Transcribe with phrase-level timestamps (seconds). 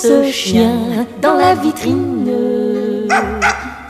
[0.00, 3.06] ce chien dans la vitrine,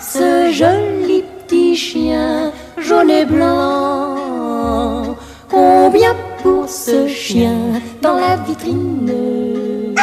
[0.00, 5.16] ce joli petit chien jaune et blanc.
[5.48, 9.94] Combien pour ce chien dans la vitrine?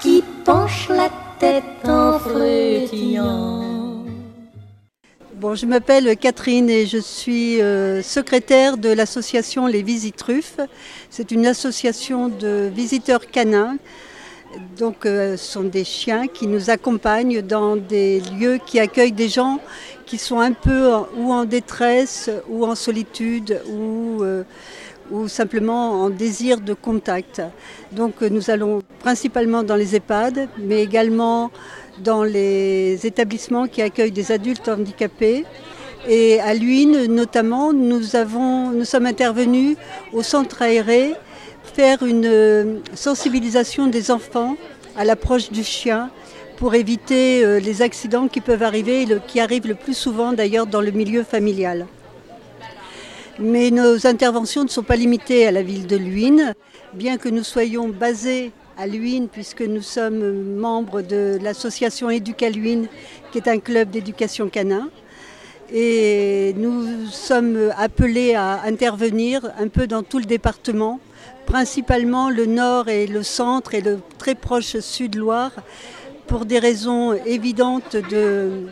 [0.00, 3.64] Qui penche la tête en frétillant?
[5.34, 10.60] Bon, je m'appelle Catherine et je suis euh, secrétaire de l'association Les Visitruffes.
[11.10, 13.76] C'est une association de visiteurs canins.
[14.78, 19.28] Donc, euh, ce sont des chiens qui nous accompagnent dans des lieux qui accueillent des
[19.28, 19.58] gens
[20.06, 24.44] qui sont un peu ou en détresse ou en solitude ou, euh,
[25.26, 27.42] simplement en désir de contact.
[27.92, 31.50] Donc, nous allons principalement dans les EHPAD, mais également
[32.02, 35.44] dans les établissements qui accueillent des adultes handicapés.
[36.06, 39.76] Et à Luynes, notamment, nous sommes intervenus
[40.12, 41.14] au centre aéré
[41.68, 44.56] faire une euh, sensibilisation des enfants
[44.96, 46.10] à l'approche du chien
[46.56, 50.80] pour éviter euh, les accidents qui peuvent arriver, qui arrivent le plus souvent d'ailleurs dans
[50.80, 51.86] le milieu familial.
[53.38, 56.54] Mais nos interventions ne sont pas limitées à la ville de Luynes,
[56.94, 62.88] bien que nous soyons basés à Luynes, puisque nous sommes membres de l'association Éducaluine,
[63.30, 64.88] qui est un club d'éducation canin.
[65.72, 70.98] Et nous sommes appelés à intervenir un peu dans tout le département,
[71.48, 75.52] principalement le nord et le centre et le très proche sud-Loire,
[76.26, 78.66] pour des raisons évidentes de,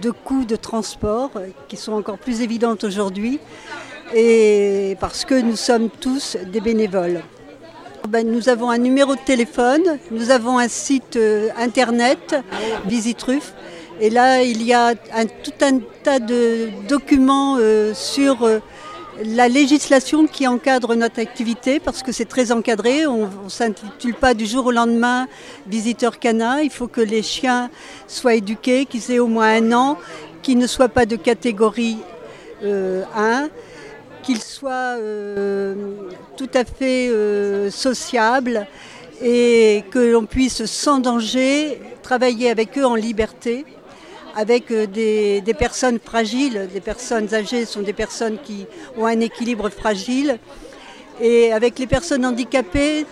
[0.00, 1.32] de coûts de transport,
[1.66, 3.40] qui sont encore plus évidentes aujourd'hui,
[4.14, 7.20] et parce que nous sommes tous des bénévoles.
[8.08, 12.36] Ben, nous avons un numéro de téléphone, nous avons un site euh, internet,
[12.86, 13.54] Visitruf,
[14.00, 14.94] et là il y a
[15.42, 18.60] tout un tas de documents euh, sur euh,
[19.22, 24.34] la législation qui encadre notre activité, parce que c'est très encadré, on ne s'intitule pas
[24.34, 25.28] du jour au lendemain
[25.66, 27.70] visiteur canin, il faut que les chiens
[28.08, 29.98] soient éduqués, qu'ils aient au moins un an,
[30.42, 31.98] qu'ils ne soient pas de catégorie
[32.62, 33.48] 1
[34.24, 35.74] qu'ils soient euh,
[36.36, 38.66] tout à fait euh, sociables
[39.22, 43.64] et que l'on puisse sans danger travailler avec eux en liberté,
[44.36, 49.68] avec euh, des, personnes fragiles, des personnes âgées sont des personnes qui ont un équilibre
[49.70, 50.38] fragile,
[51.20, 53.06] et avec les personnes handicapées,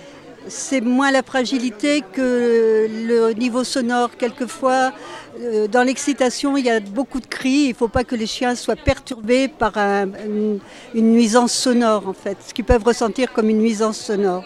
[0.49, 4.17] c'est moins la fragilité que le niveau sonore.
[4.17, 4.93] Quelquefois,
[5.41, 7.67] euh, dans l'excitation, il y a beaucoup de cris.
[7.67, 10.59] Il ne faut pas que les chiens soient perturbés par une,
[10.95, 14.45] nuisance sonore, en fait, ce qu'ils peuvent ressentir comme une nuisance sonore.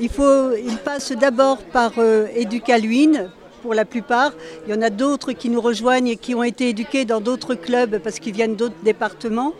[0.00, 4.32] Il faut, ils passent d'abord par euh, Éducaluine, pour la plupart.
[4.66, 7.54] Il y en a d'autres qui nous rejoignent et qui ont été éduqués dans d'autres
[7.54, 9.54] clubs parce qu'ils viennent d'autres départements.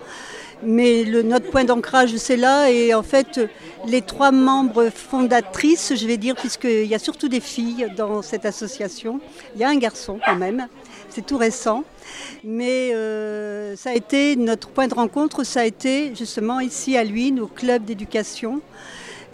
[0.62, 2.70] Mais notre point d'ancrage, c'est là.
[2.70, 3.40] Et en fait,
[3.86, 8.44] les trois membres fondatrices, je vais dire, puisqu'il y a surtout des filles dans cette
[8.44, 9.20] association,
[9.54, 10.66] il y a un garçon quand même,
[11.10, 11.84] c'est tout récent.
[12.42, 17.04] Mais euh, ça a été notre point de rencontre, ça a été justement ici à
[17.04, 18.60] Luynes, au club d'éducation.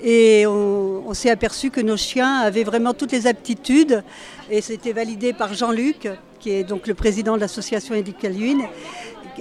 [0.06, 4.02] Et on, s'est aperçu que nos chiens avaient vraiment toutes les aptitudes.
[4.50, 6.08] Et c'était validé par Jean-Luc,
[6.40, 8.64] qui est donc le président de l'association Éducaluine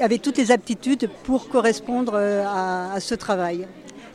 [0.02, 3.68] avaient toutes les aptitudes pour correspondre euh, à, ce travail.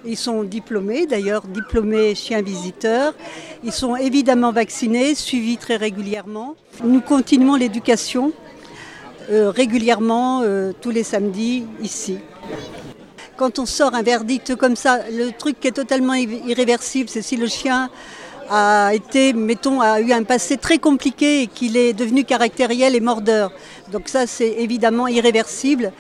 [0.05, 3.15] Ils sont diplômés, d'ailleurs diplômés chiens visiteurs.
[3.63, 6.57] Ils sont évidemment vaccinés, suivis très régulièrement.
[6.83, 8.33] Nous continuons l'éducation
[9.31, 12.19] euh, régulièrement euh, tous les samedis ici.
[13.39, 17.37] Quand on sort un verdict comme ça, le truc qui est totalement irréversible, c'est si
[17.37, 17.89] le chien
[18.51, 23.01] a été, mettons, a eu un passé très compliqué et qu'il est devenu caractériel et
[23.01, 23.53] mordeur.
[23.93, 25.93] Donc ça, c'est évidemment irréversible.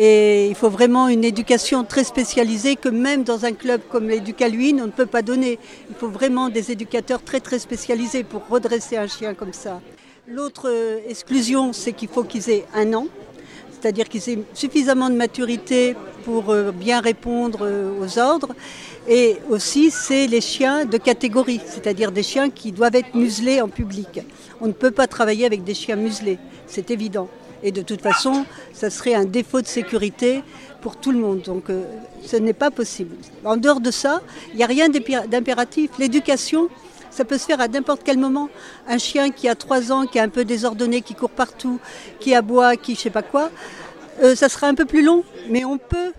[0.00, 4.80] Et il faut vraiment une éducation très spécialisée que même dans un club comme l'Éducaluine,
[4.82, 5.60] on ne peut pas donner.
[5.90, 9.80] Il faut vraiment des éducateurs très très spécialisés pour redresser un chien comme ça.
[10.26, 13.06] L'autre euh, exclusion, c'est qu'il faut qu'ils aient un an,
[13.70, 18.54] c'est-à-dire qu'ils aient suffisamment de maturité pour euh, bien répondre euh, aux ordres.
[19.08, 23.68] Et aussi, c'est les chiens de catégorie, c'est-à-dire des chiens qui doivent être muselés en
[23.68, 24.20] public.
[24.60, 27.28] On ne peut pas travailler avec des chiens muselés, c'est évident.
[27.62, 30.42] Et de toute façon, ça serait un défaut de sécurité
[30.80, 31.42] pour tout le monde.
[31.42, 31.82] Donc euh,
[32.24, 33.16] ce n'est pas possible.
[33.44, 35.90] En dehors de ça, il n'y a rien d'impératif.
[35.98, 36.68] L'éducation,
[37.10, 38.48] ça peut se faire à n'importe quel moment.
[38.88, 41.78] Un chien qui a 3 ans, qui est un peu désordonné, qui court partout,
[42.18, 43.50] qui aboie, qui je sais pas quoi,
[44.22, 46.12] euh, ça sera un peu plus long, mais on peut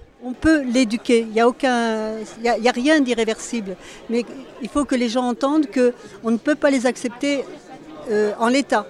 [0.63, 1.19] l'éduquer.
[1.19, 3.75] Il n'y a, y a, rien d'irréversible.
[4.09, 4.25] Mais
[4.62, 7.44] il faut que les gens entendent qu'on ne peut pas les accepter
[8.09, 8.86] euh, en l'état.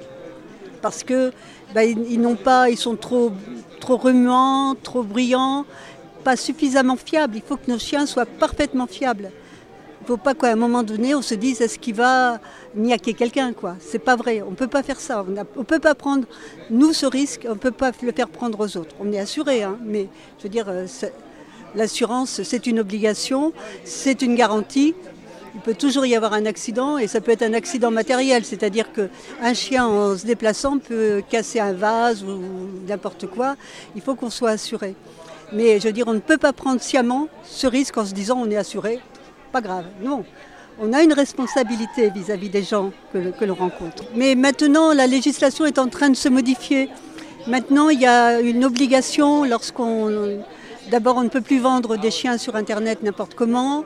[0.82, 1.32] Parce que
[1.76, 3.32] bah, ils, n'ont pas, ils sont trop,
[3.80, 5.66] trop remuants, trop bruyants,
[6.24, 7.36] pas suffisamment fiables.
[7.36, 9.32] Il faut que nos chiens soient parfaitement fiables.
[10.02, 12.40] Il ne faut pas qu'à un moment donné, on se dise est-ce qu'il va
[12.74, 13.76] niaquer quelqu'un quoi.
[13.80, 14.42] C'est pas vrai.
[14.42, 15.24] On ne peut pas faire ça.
[15.28, 16.26] On ne peut pas prendre,
[16.72, 18.96] nous, ce risque, on ne peut pas le faire prendre aux autres.
[19.00, 20.08] On est assuré, hein, mais
[20.40, 20.88] je veux dire, euh,
[21.76, 23.54] l'assurance, c'est une obligation,
[23.84, 24.96] c'est une garantie.
[25.54, 28.88] Il peut toujours y avoir un accident et ça peut être un accident matériel, c'est-à-dire
[28.92, 32.40] qu'un chien en se déplaçant peut casser un vase ou
[32.88, 33.56] n'importe quoi.
[33.96, 34.96] Il faut qu'on soit assuré.
[35.54, 38.42] Mais je veux dire, on ne peut pas prendre sciemment ce risque en se disant
[38.42, 39.00] on est assuré.
[39.52, 40.24] Pas grave, non.
[40.80, 44.04] On a une responsabilité vis-à-vis des gens que, l'on rencontre.
[44.16, 46.90] Mais maintenant, la législation est en train de se modifier.
[47.48, 50.40] Maintenant, il y a une obligation lorsqu'on...
[50.90, 53.84] D'abord, on ne peut plus vendre des chiens sur Internet n'importe comment.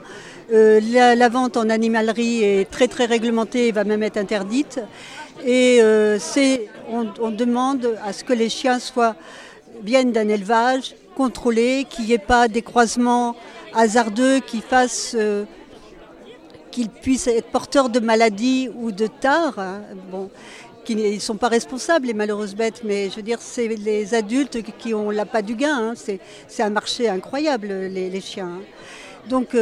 [0.52, 4.80] Euh, la, vente en animalerie est très très réglementée et va même être interdite.
[5.44, 6.18] Et euh,
[6.88, 9.16] on, demande à ce que les chiens soient,
[9.82, 13.36] viennent d'un élevage contrôlé, qu'il n'y ait pas des croisements
[13.74, 15.44] hasardeux qui fassent euh,
[16.70, 19.58] qu'ils puissent être porteurs de maladies ou de tares.
[19.58, 19.82] Hein.
[20.10, 20.30] Bon,
[20.84, 24.62] qui ne sont pas responsables, les malheureuses bêtes, mais je veux dire, c'est les adultes
[24.78, 25.76] qui ont la pas du gain.
[25.76, 25.94] Hein.
[25.96, 28.60] C'est un marché incroyable, les, chiens.
[28.60, 28.62] Hein.
[29.28, 29.56] Donc,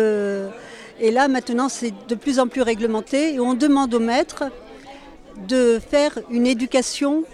[1.01, 4.45] et là, maintenant, c'est de plus en plus réglementé et on demande aux maîtres
[5.49, 7.25] de faire une éducation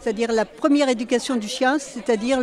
[0.00, 2.40] c'est-à-dire la première éducation du chien, c'est-à-dire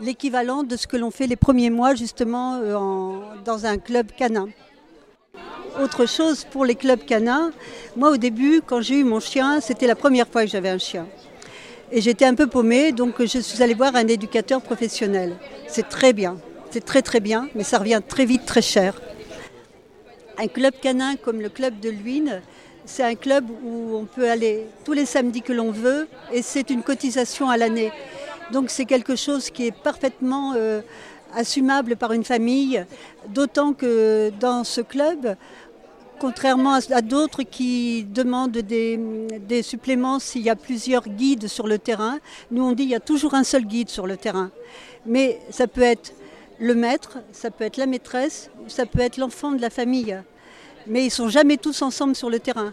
[0.00, 4.48] l'équivalent de ce que l'on fait les premiers mois justement euh, dans un club canin.
[5.82, 7.52] Autre chose pour les clubs canins,
[7.96, 10.78] moi au début, quand j'ai eu mon chien, c'était la première fois que j'avais un
[10.78, 11.06] chien.
[11.90, 15.36] Et j'étais un peu paumée, donc je suis allée voir un éducateur professionnel.
[15.68, 16.36] C'est très bien,
[16.70, 19.00] c'est très très bien, mais ça revient très vite très cher.
[20.36, 22.42] Un club canin comme le club de Luynes,
[22.88, 26.70] c'est un club où on peut aller tous les samedis que l'on veut et c'est
[26.70, 27.92] une cotisation à l'année.
[28.50, 30.80] Donc c'est quelque chose qui est parfaitement euh,
[31.34, 32.84] assumable par une famille,
[33.28, 35.36] d'autant que dans ce club,
[36.18, 42.18] contrairement à, d'autres qui demandent des, suppléments s'il y a plusieurs guides sur le terrain,
[42.50, 44.50] nous on dit qu'il y a toujours un seul guide sur le terrain.
[45.04, 46.14] Mais ça peut être
[46.58, 50.18] le maître, ça peut être la maîtresse, ça peut être l'enfant de la famille.
[50.88, 52.72] Mais ils sont jamais tous ensemble sur le terrain.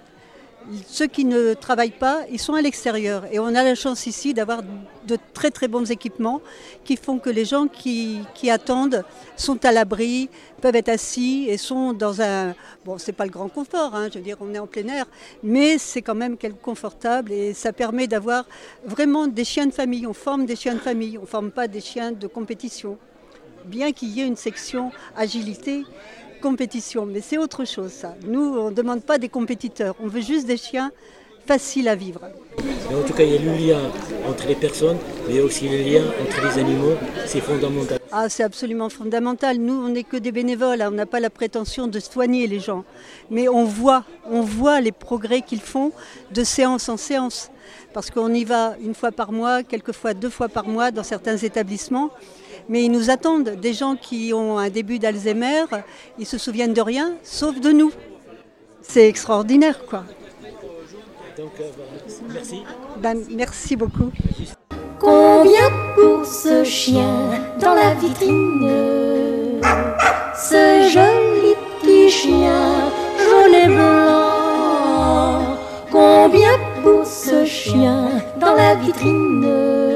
[0.87, 3.25] Ceux qui ne travaillent pas, ils sont à l'extérieur.
[3.31, 4.63] Et on a la chance ici d'avoir
[5.05, 6.41] de très très bons équipements
[6.83, 9.03] qui font que les gens qui, attendent
[9.35, 10.27] sont à l'abri,
[10.61, 12.55] peuvent être assis et sont dans un...
[12.83, 15.05] Bon, c'est pas le grand confort, hein, je veux dire, on est en plein air,
[15.43, 18.45] mais c'est quand même confortable et ça permet d'avoir
[18.85, 20.07] vraiment des chiens de famille.
[20.07, 22.97] On forme des chiens de famille, on ne forme pas des chiens de compétition
[23.65, 25.83] bien qu'il y ait une section agilité,
[26.45, 27.07] compétition.
[27.07, 28.15] Mais c'est autre chose, ça.
[28.27, 30.91] Nous, on ne demande pas des compétiteurs, on veut juste des chiens
[31.47, 32.21] faciles à vivre.
[32.89, 33.81] en tout cas, il y a le lien
[34.29, 34.97] entre les personnes,
[35.27, 36.95] mais aussi le lien entre les animaux.
[37.25, 37.99] C'est fondamental.
[38.11, 39.57] Ah, c'est absolument fondamental.
[39.57, 40.81] Nous, on n'est que des bénévoles.
[40.81, 40.89] Hein.
[40.91, 42.83] On n'a pas la prétention de soigner les gens.
[43.31, 45.91] Mais on voit, on voit les progrès qu'ils font
[46.31, 47.51] de séance en séance.
[47.93, 51.37] Parce qu'on y va une fois par mois, quelquefois deux fois par mois dans certains
[51.37, 52.11] établissements.
[52.69, 55.65] Mais ils nous attendent, des gens qui ont un début d'Alzheimer,
[56.17, 57.91] ils se souviennent de rien, sauf de nous.
[58.81, 60.03] C'est extraordinaire, quoi.
[61.37, 61.69] Donc, euh,
[62.33, 62.63] merci.
[62.97, 64.11] Ben, merci beaucoup.
[64.99, 67.29] Combien pour ce chien
[67.59, 69.61] dans la vitrine
[70.33, 75.57] Ce joli petit chien jaune et blanc
[75.91, 79.94] Combien pour ce chien dans la vitrine